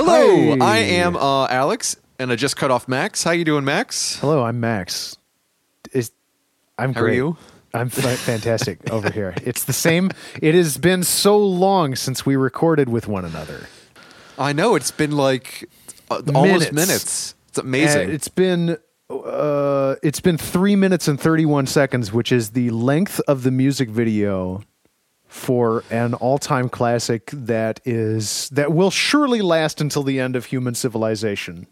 [0.00, 0.76] Hello, Hi.
[0.76, 3.24] I am uh, Alex, and I just cut off Max.
[3.24, 4.14] How you doing, Max?
[4.20, 5.16] Hello, I'm Max.
[5.92, 6.12] Is
[6.78, 7.16] I'm How are great.
[7.16, 7.36] you?
[7.74, 9.34] I'm fa- fantastic over here.
[9.42, 10.12] It's the same.
[10.40, 13.66] It has been so long since we recorded with one another.
[14.38, 15.68] I know it's been like
[16.08, 16.72] uh, almost Minutes.
[16.72, 17.34] minutes.
[17.48, 18.08] It's amazing.
[18.08, 18.78] Uh, it's been
[19.10, 23.50] uh, it's been three minutes and thirty one seconds, which is the length of the
[23.50, 24.62] music video
[25.28, 30.46] for an all time classic that is that will surely last until the end of
[30.46, 31.66] human civilization.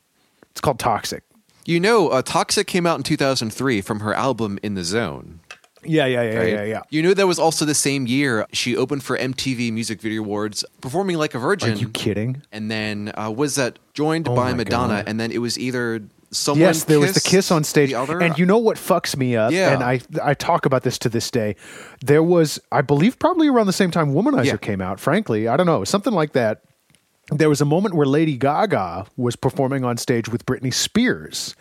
[0.50, 1.24] It's called Toxic.
[1.64, 5.40] you know, uh, Toxic came out in 2003 from her album In the Zone.
[5.84, 6.52] Yeah, yeah, yeah, right?
[6.52, 6.82] yeah, yeah.
[6.90, 10.64] You know that was also the same year she opened for MTV Music Video Awards,
[10.80, 11.72] performing like a virgin.
[11.74, 12.42] Are you kidding?
[12.50, 15.04] and then uh, was that joined Oh by Madonna, God.
[15.08, 16.60] and then it was either someone.
[16.60, 19.52] yes, there was the kiss on stage, and you know what fucks me up?
[19.52, 19.72] Yeah.
[19.72, 21.56] and I I talk about this to this day.
[22.00, 24.56] There was, I believe, probably around the same time Womanizer Yeah.
[24.56, 25.00] came out.
[25.00, 26.62] Frankly, I don't know, something like that.
[27.32, 31.56] There was a moment where Lady Gaga was performing on stage with Britney Spears,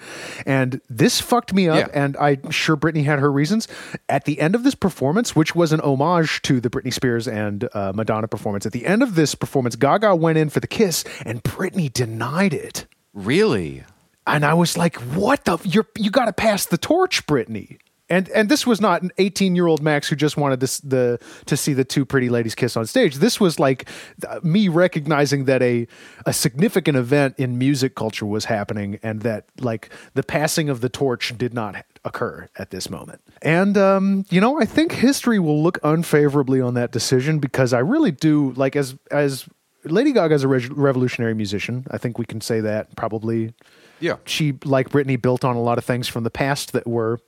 [0.45, 1.78] and this fucked me up.
[1.78, 1.88] Yeah.
[2.04, 3.67] And I'm sure Britney had her reasons.
[4.08, 7.67] At the end of this performance, which was an homage to the Britney Spears and
[7.73, 11.04] uh, Madonna performance, at the end of this performance, Gaga went in for the kiss,
[11.26, 13.84] and Britney denied it really.
[14.28, 15.58] And I was like, "What the?
[15.64, 19.56] You're you got to pass the torch, Britney." And and this was not an 18
[19.56, 22.78] year old Max who just wanted this the to see the two pretty ladies kiss
[22.78, 23.16] on stage.
[23.16, 23.90] This was like
[24.28, 25.88] uh, me recognizing that a
[26.26, 30.89] a significant event in music culture was happening, and that like the passing of the
[30.89, 33.22] torch did not occur at this moment.
[33.42, 37.80] And um, you know, I think history will look unfavorably on that decision because I
[37.80, 39.50] really do like as as
[39.84, 41.88] Lady Gaga is a re- revolutionary musician.
[41.89, 43.54] I think we can say that probably
[44.00, 44.18] Yeah.
[44.26, 47.20] she like Britney built on a lot of things from the past that were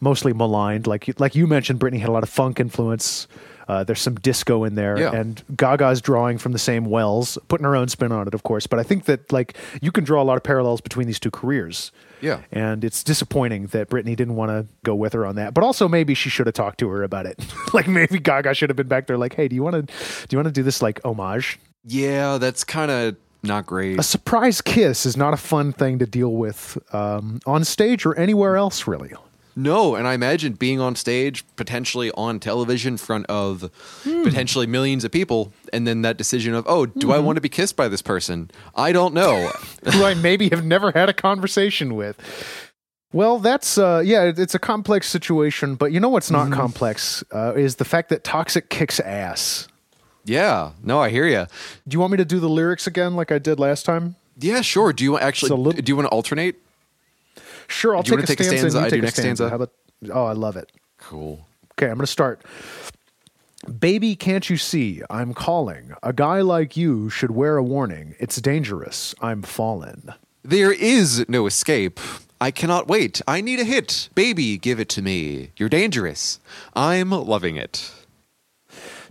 [0.00, 0.86] mostly maligned.
[0.86, 3.26] Like you- like you mentioned, Britney had a lot of funk influence.
[3.68, 5.12] Uh, there's some disco in there, Yeah.
[5.14, 8.66] and Gaga's drawing from the same wells, putting her own spin on it, of course.
[8.66, 11.30] But I think that like you can draw a lot of parallels between these two
[11.30, 11.92] careers.
[12.22, 12.40] Yeah.
[12.52, 15.54] and it's disappointing that Britney didn't want to go with her on that.
[15.54, 17.42] But also maybe she should have talked to her about it.
[17.72, 19.82] like maybe Gaga should have been back there, like, "Hey, do you want to
[20.26, 23.98] do you want to do this like homage?" Yeah, that's kind of not great.
[23.98, 28.14] a surprise kiss is not a fun thing to deal with um, on stage or
[28.18, 29.12] anywhere else, really.
[29.56, 33.68] No, and I imagine being on stage, potentially on television, in front of
[34.04, 34.22] Hmm.
[34.22, 37.26] potentially millions of people, and then that decision of, oh, do I Mm-hmm.
[37.26, 38.50] want to be kissed by this person?
[38.76, 39.50] I don't know.
[39.92, 42.16] Who I maybe have never had a conversation with.
[43.12, 47.52] Well, that's uh, yeah, it's a complex situation, but you know what's not complex uh,
[47.56, 49.66] is the fact that Toxic kicks ass.
[50.30, 51.46] Yeah, no, I hear you.
[51.88, 54.16] Do you want me to do the lyrics again, like I did last time?
[54.38, 54.92] Yeah, sure.
[54.92, 55.50] Do you actually?
[55.50, 56.56] Little- do you want to alternate?
[57.68, 58.70] Sure, I'll Do take, a take a stanza.
[58.70, 58.78] stanza?
[58.78, 59.48] you I take do a next stanza.
[59.48, 59.70] How about?
[60.12, 60.70] Oh, I love it.
[60.98, 61.46] Cool.
[61.74, 62.42] Okay, I'm going to start.
[63.78, 65.02] Baby, can't you see?
[65.10, 65.92] I'm calling.
[66.02, 68.14] A guy like you should wear a warning.
[68.18, 69.14] It's dangerous.
[69.20, 70.12] I'm fallen.
[70.42, 72.00] There is no escape.
[72.40, 73.20] I cannot wait.
[73.28, 74.08] I need a hit.
[74.14, 75.50] Baby, give it to me.
[75.58, 76.40] You're dangerous.
[76.74, 77.92] I'm loving it.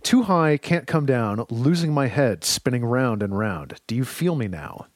[0.03, 3.75] Too high, can't come down, losing my head, spinning round and round.
[3.87, 4.87] Do you feel me now?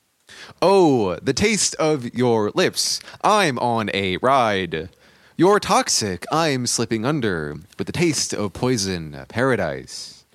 [0.62, 3.00] Oh, the taste of your lips.
[3.24, 4.90] I'm on a ride.
[5.36, 6.26] You're toxic.
[6.32, 10.26] I'm slipping under with the taste of poison paradise.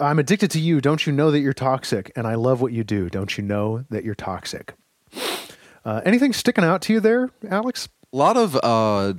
[0.00, 0.80] I'm addicted to you.
[0.80, 2.12] Don't you know that you're toxic?
[2.16, 3.10] And I love what you do.
[3.10, 4.74] Don't you know that you're toxic?
[5.84, 7.88] Uh, anything sticking out to you there, Alex?
[8.12, 9.14] A lot of uh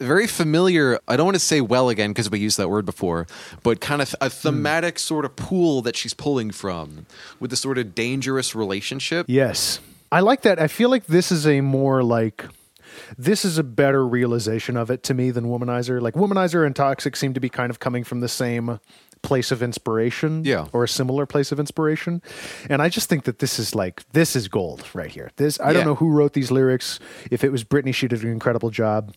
[0.00, 3.26] very familiar, I don't want to say well again because we used that word before,
[3.62, 4.30] but kind of a hmm.
[4.30, 7.06] thematic sort of pool that she's pulling from
[7.40, 9.26] with the sort of dangerous relationship.
[9.28, 9.80] Yes.
[10.10, 10.58] I like that.
[10.60, 12.44] I feel like this is a more like
[13.16, 16.00] this is a better realization of it to me than Womanizer.
[16.00, 18.80] Like Womanizer and Toxic seem to be kind of coming from the same
[19.22, 20.66] place of inspiration Yeah.
[20.72, 22.22] or a similar place of inspiration.
[22.70, 25.30] And I just think that this is like this is gold right here.
[25.36, 25.72] This I Yeah.
[25.74, 27.00] don't know who wrote these lyrics.
[27.30, 29.14] If it was Britney, she did an incredible job.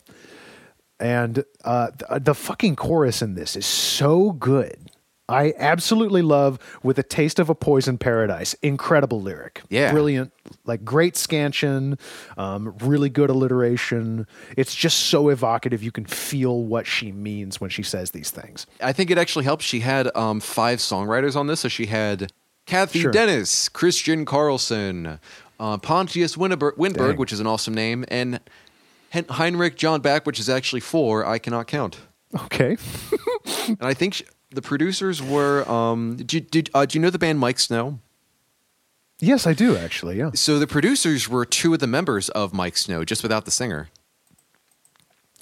[1.02, 4.90] And uh, the, the fucking chorus in this is so good.
[5.28, 8.54] I absolutely love with a taste of a poison paradise.
[8.54, 9.62] Incredible lyric.
[9.68, 9.90] Yeah.
[9.90, 10.32] Brilliant.
[10.64, 11.98] Like great scansion,
[12.36, 14.26] um, really good alliteration.
[14.56, 15.82] It's just so evocative.
[15.82, 18.66] You can feel what she means when she says these things.
[18.80, 19.64] I think it actually helps.
[19.64, 21.60] She had um, five songwriters on this.
[21.60, 22.30] So she had
[22.66, 23.10] Cathy Sure.
[23.10, 25.18] Dennis, Christian Karlsson,
[25.58, 27.16] uh, Pontius Winnberg, Dang.
[27.16, 28.40] which is an awesome name, and
[29.12, 31.24] Hen- Heinrich Jonback, which is actually four.
[31.26, 31.98] I cannot count.
[32.44, 32.76] Okay.
[33.68, 35.68] And I think sh the producers were.
[35.70, 37.98] Um, did, you- did, uh, do you know the band Miike Snow?
[39.20, 40.16] yes, I do actually.
[40.18, 40.30] Yeah.
[40.34, 43.88] So the producers were two of the members of Miike Snow, just without the singer.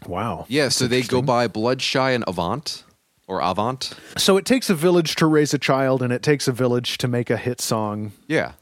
[0.07, 0.47] Wow.
[0.49, 2.85] Yeah, That's so they go by Bloodshy and Avant,
[3.29, 3.93] or Avant.
[4.17, 7.09] So it takes a village to raise a child, and it takes a village to
[7.09, 8.13] make a hit song.
[8.27, 8.53] Yeah.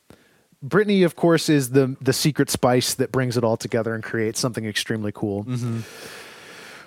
[0.65, 4.41] Britney, of course, is the the secret spice that brings it all together and creates
[4.41, 5.47] something extremely cool.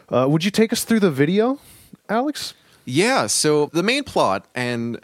[0.09, 1.59] Uh, would you take us through the video,
[2.09, 2.53] Alex?
[2.83, 4.99] Yeah, so the main plot, and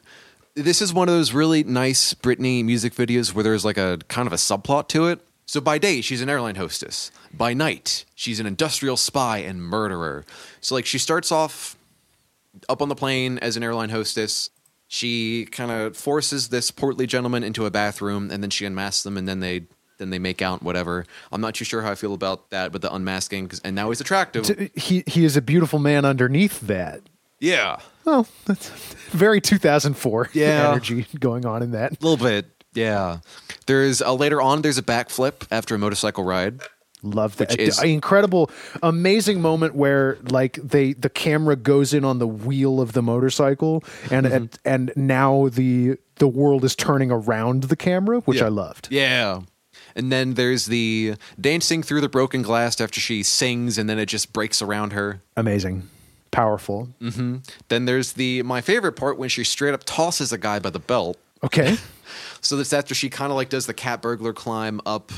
[0.56, 4.28] this is one of those really nice Britney music videos where there's like a kind
[4.28, 5.22] of a subplot to it.
[5.46, 7.10] So by day, she's an airline hostess.
[7.34, 10.26] By night, she's an industrial spy and murderer.
[10.60, 11.78] So like she starts off
[12.68, 14.50] up on the plane as an airline hostess.
[14.88, 19.18] She kind of forces this portly gentleman into a bathroom, and then she unmasks them,
[19.18, 19.64] and then they
[19.98, 20.62] then they make out.
[20.64, 21.06] Whatever.
[21.32, 23.90] I'm not too sure how I feel about that, but the unmasking, 'cause- and now
[23.90, 24.72] he's attractive.
[24.76, 27.02] He he is a beautiful man underneath that.
[27.40, 28.70] yeah, Well, that's
[29.10, 30.70] very 2004 Yeah.
[30.72, 31.92] energy going on in that.
[31.92, 33.20] A little bit, yeah.
[33.66, 34.62] There's uh, later on.
[34.62, 36.62] There's a backflip after a motorcycle ride.
[37.04, 38.50] Love that is- incredible,
[38.82, 43.84] amazing moment where like they the camera goes in on the wheel of the motorcycle,
[44.10, 44.36] and Mm-hmm.
[44.36, 48.46] and, and now the the world is turning around the camera, which Yeah.
[48.46, 48.88] I loved.
[48.90, 49.42] Yeah.
[49.96, 54.08] And then there's the dancing through the broken glass after she sings, and then it
[54.08, 55.22] just breaks around her.
[55.36, 55.88] Amazing,
[56.32, 56.90] powerful.
[57.70, 60.80] Then there's the my favorite part when she straight up tosses a guy by the
[60.80, 61.18] belt.
[61.44, 61.78] Okay,
[62.42, 65.12] So that's after she kind of like does the cat burglar climb up,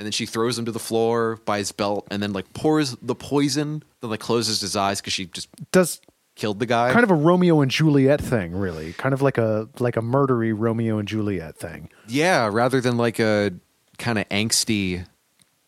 [0.00, 2.96] and then she throws him to the floor by his belt, and then like pours
[3.02, 6.00] the poison, then like closes his eyes because she just does
[6.36, 6.90] killed the guy.
[6.90, 10.54] kind of a Romeo and Juliet thing, really, kind of like a like a murdery
[10.56, 11.90] Romeo and Juliet thing.
[12.08, 13.52] Yeah, rather than like a
[13.98, 15.04] kind of angsty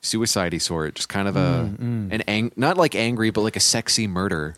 [0.00, 2.12] suicide sort, just kind of a mm, mm.
[2.14, 4.56] an ang- not like angry, but like a sexy murder.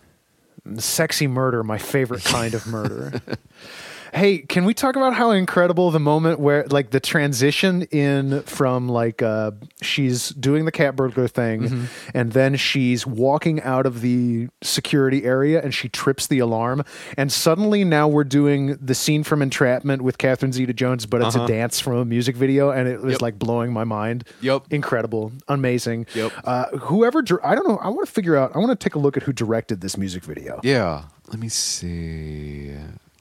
[0.77, 3.21] sexy murder, my favorite kind of murder.
[4.15, 8.89] hey, can we talk about how incredible the moment where like the transition in from
[8.89, 9.51] like uh
[9.83, 15.61] she's doing the cat burglar thing and then she's walking out of the security area
[15.61, 16.85] and she trips the alarm
[17.17, 21.35] and suddenly now we're doing the scene from entrapment with Catherine Zeta Jones but it's
[21.35, 23.23] a dance from a music video and it was Yep.
[23.23, 24.25] like blowing my mind.
[24.41, 24.67] Yep.
[24.71, 26.07] Incredible, amazing.
[26.15, 26.33] Yep.
[26.45, 28.95] Uh whoever dir- I don't know, I want to figure out I want to take
[28.95, 30.61] a look at who directed this music video.
[30.63, 31.05] Yeah.
[31.29, 32.73] Let me see.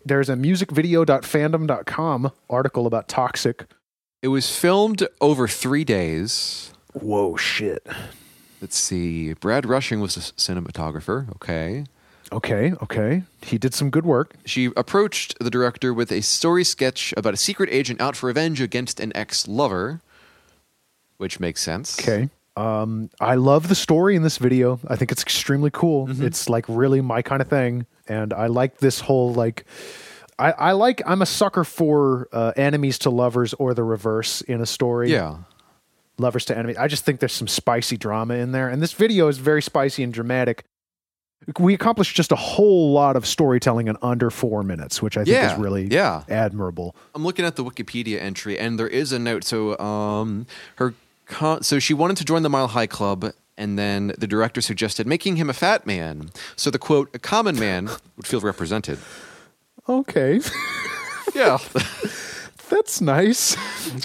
[0.06, 3.66] There's a musicvideo.fandom.com article about Toxic.
[4.22, 6.72] It was filmed over three days.
[6.94, 7.86] Whoa, shit.
[8.62, 9.34] Let's see.
[9.34, 11.30] Brad Rushing was a cinematographer.
[11.36, 11.86] Okay.
[12.32, 13.24] Okay, okay.
[13.42, 14.36] He did some good work.
[14.46, 18.62] She approached the director with a story sketch about a secret agent out for revenge
[18.62, 20.02] against an ex lover,
[21.18, 22.00] which makes sense.
[22.00, 22.30] Okay.
[22.56, 24.80] Um, I love the story in this video.
[24.88, 26.08] I think it's extremely cool.
[26.24, 29.66] It's like really my kind of thing, and I like this whole like.
[30.40, 31.02] I, I like.
[31.06, 35.12] I'm a sucker for uh, enemies to lovers or the reverse in a story.
[35.12, 35.38] Yeah.
[36.18, 36.78] lovers to enemies.
[36.78, 40.04] I just think there's some spicy drama in there, and this video is very spicy
[40.04, 40.64] and dramatic.
[41.60, 45.34] We accomplished just a whole lot of storytelling in under four minutes, which I think
[45.36, 46.24] Yeah, is really yeah.
[46.30, 46.96] admirable.
[47.14, 49.44] I'm looking at the Wikipedia entry, and there is a note.
[49.44, 50.46] So, um,
[50.78, 50.94] her,
[51.34, 55.06] con- so she wanted to join the Mile High Club, and then the director suggested
[55.08, 56.30] making him a fat man.
[56.56, 59.00] So the quote, "A common man would feel represented."
[59.90, 60.40] Okay,
[61.36, 61.58] Yeah,
[62.70, 63.56] that's nice.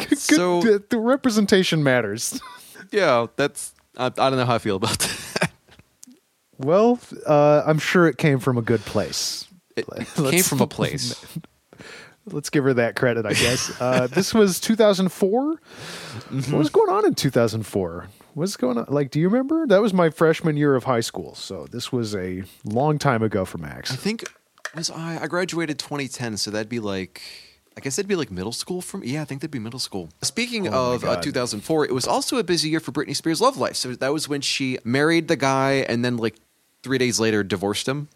[0.09, 2.41] Good- So- the, the representation matters.
[2.91, 3.27] yeah.
[3.37, 5.51] That's I, I don't know how I feel about that.
[6.59, 9.47] Well, uh, I'm sure it came from a good place.
[9.77, 11.15] It Let's- came from a place.
[12.33, 13.73] Let's give her that credit, I guess.
[13.81, 15.55] Uh, this was 2004.
[15.55, 16.53] Mm-hmm.
[16.53, 18.09] What was going on in 2004?
[18.35, 18.87] What's going on?
[18.89, 19.67] Like, do you remember?
[19.67, 21.35] That was my freshman year of high school.
[21.35, 23.91] So this was a long time ago for Max.
[23.93, 24.25] I think
[24.75, 27.23] was I I graduated 2010, so that'd be like
[27.77, 30.09] I guess that'd be like middle school from yeah, I think that'd be middle school.
[30.23, 33.57] Speaking Oh of uh, 2004, it was also a busy year for Britney Spears' love
[33.57, 33.77] life.
[33.77, 36.37] So that was when she married the guy and then like
[36.83, 38.09] 3 days later divorced him.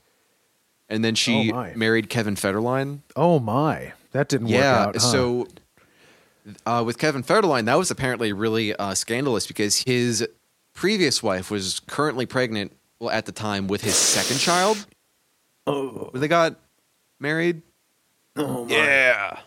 [0.88, 3.00] And then she Oh, married Kevin Federline.
[3.16, 4.95] Oh my, that didn't Yeah, work out.
[4.97, 5.00] huh?
[5.00, 5.49] so
[6.66, 10.26] uh, with Kevin Federline, that was apparently really uh, scandalous because his
[10.75, 12.73] previous wife was currently pregnant.
[12.99, 14.87] Well, at the time, with his second child.
[15.66, 16.57] Oh, they got
[17.19, 17.62] married.
[18.37, 18.75] Oh, my.
[18.75, 19.40] Yeah.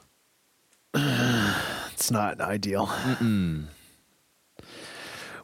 [1.93, 2.89] it's not ideal.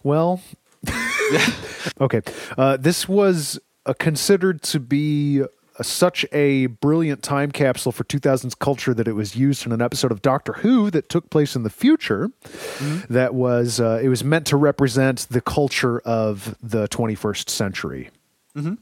[0.04, 0.42] Well,
[2.02, 2.22] okay.
[2.58, 5.48] Uh, this was uh, considered to be uh,
[5.84, 10.12] such a brilliant time capsule for 2000s culture that it was used in an episode
[10.12, 12.32] of Doctor Who that took place in the future.
[13.10, 18.10] That was uh, it was meant to represent the culture of the 21st century.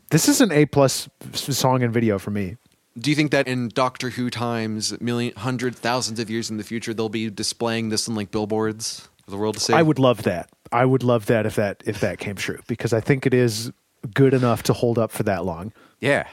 [0.10, 2.58] This is an A plus song and video for me.
[2.98, 6.64] Do you think that in Doctor Who times, million, hundred, thousands of years in the
[6.64, 9.74] future, they'll be displaying this on like billboards for the world to see?
[9.74, 10.50] I would love that.
[10.72, 13.72] I would love that if that if that came true because I think it is
[14.14, 15.72] good enough to hold up for that long.
[16.00, 16.28] Yeah.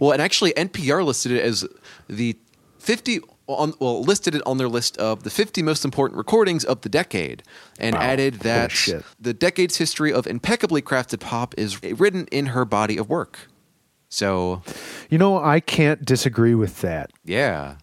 [0.00, 1.64] Well, and actually, NPR listed it as
[2.08, 2.36] the
[2.78, 6.80] 50 on, well listed it on their list of the 50 most important recordings of
[6.80, 7.42] the decade,
[7.78, 8.00] and Wow.
[8.02, 8.72] added that
[9.20, 13.48] the decade's history of impeccably crafted pop is written in her body of work.
[14.08, 14.62] So
[15.10, 17.10] You know, I can't disagree with that.
[17.24, 17.76] yeah,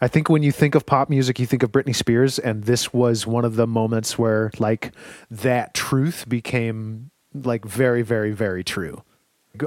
[0.00, 2.92] I think when you think of pop music, you think of Britney Spears, and this
[2.92, 4.92] was one of the moments where like
[5.30, 9.02] that truth became like very, very, very true.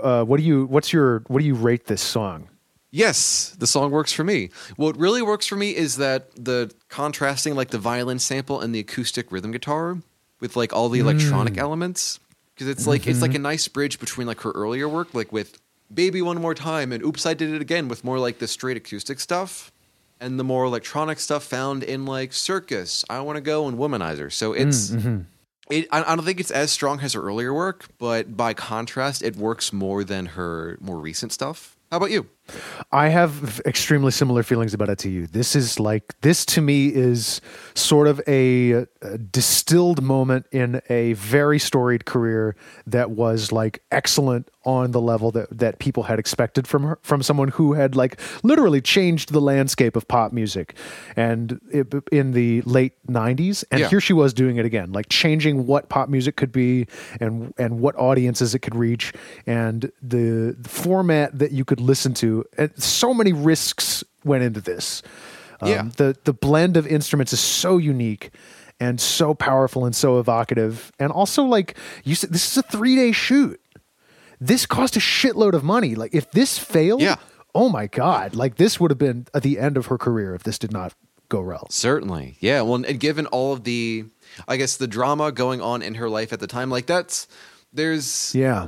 [0.01, 0.65] Uh, what do you?
[0.65, 1.23] What's your?
[1.27, 2.49] What do you rate this song?
[2.91, 4.49] Yes, the song works for me.
[4.75, 8.79] What really works for me is that the contrasting like the violin sample and the
[8.79, 9.97] acoustic rhythm guitar
[10.41, 11.07] with like all the hmm.
[11.07, 12.19] electronic elements
[12.53, 13.37] because it's like it's like mm-hmm.
[13.37, 15.61] a nice bridge between like her earlier work like with
[15.93, 18.77] Baby One More Time and Oops I Did It Again with more like the straight
[18.77, 19.71] acoustic stuff
[20.19, 24.31] and the more electronic stuff found in like Circus, I Want to Go and Womanizer.
[24.31, 25.21] So it's mm-hmm.
[25.71, 29.23] It, I, I don't think it's as strong as her earlier work, but by contrast,
[29.23, 31.77] it works more than her more recent stuff.
[31.91, 32.27] How about you?
[32.91, 35.27] I have extremely similar feelings about it to you.
[35.27, 37.41] This is like this to me is
[37.73, 42.55] sort of a, a distilled moment in a very storied career
[42.87, 47.23] that was like excellent on the level that that people had expected from her from
[47.23, 50.75] someone who had like literally changed the landscape of pop music
[51.15, 53.87] and it, in the late 90s and Yeah.
[53.89, 56.85] here she was doing it again like changing what pop music could be
[57.19, 59.13] and and what audiences it could reach
[59.47, 64.61] and the, the format that you could listen to and so many risks went into
[64.61, 65.01] this
[65.61, 65.83] Um, Yeah.
[65.97, 68.31] the the blend of instruments is so unique
[68.79, 73.11] and so powerful and so evocative and also like you said this is a 3-day
[73.11, 73.59] shoot
[74.39, 77.17] this cost a shitload of money like if this failed Yeah.
[77.53, 80.43] oh my god like this would have been at the end of her career if
[80.43, 80.93] this did not
[81.29, 82.35] go well Certainly.
[82.41, 82.61] Yeah.
[82.63, 84.03] Well, and given all of the,
[84.49, 87.25] I guess, the drama going on in her life at the time, like that's,
[87.71, 88.67] there's, yeah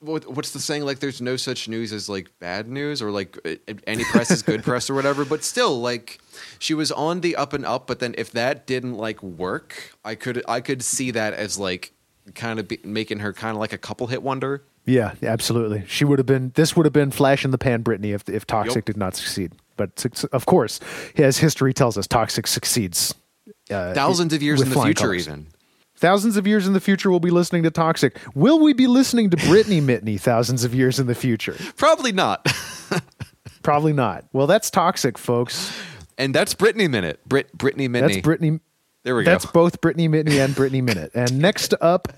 [0.00, 0.84] what, what's the saying?
[0.84, 3.38] Like, there's no such news as like bad news or like
[3.86, 5.24] any press is good press or whatever.
[5.24, 6.18] But still, like,
[6.58, 7.86] she was on the up and up.
[7.86, 11.92] But then if that didn't like work, I could, I could see that as like
[12.34, 14.62] kind of be, making her kind of like a couple hit wonder.
[14.86, 15.84] Yeah, absolutely.
[15.86, 16.52] She would have been.
[16.54, 18.84] This would have been flash in the pan, Britney, if if Toxic Yep.
[18.86, 19.52] did not succeed.
[19.76, 20.80] But of course,
[21.16, 23.14] as history tells us, Toxic succeeds.
[23.70, 25.28] Uh, Thousands of years in the future, colors.
[25.28, 25.46] even.
[26.00, 28.16] Thousands of years in the future, we'll be listening to Toxic.
[28.34, 31.54] Will we be listening to Britney Mitney thousands of years in the future?
[31.76, 32.46] Probably not.
[33.62, 34.24] Probably not.
[34.32, 35.70] Well, that's Toxic, folks.
[36.16, 37.20] and that's Britney Minute.
[37.28, 38.12] Brit, Britney Minute.
[38.14, 38.60] That's Britney.
[39.04, 39.48] There we That's go.
[39.48, 41.10] That's both Britney Mitney and Britney Minute.
[41.14, 42.08] And next up,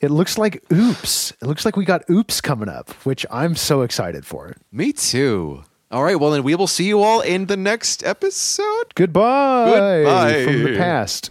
[0.00, 1.30] it looks like Oops.
[1.40, 4.54] It looks like we got Oops coming up, which I'm so excited for.
[4.70, 5.64] Me too.
[5.90, 6.20] All right.
[6.20, 8.94] Well, then we will see you all in the next episode.
[8.94, 10.44] Goodbye, Goodbye.
[10.44, 11.30] from the past.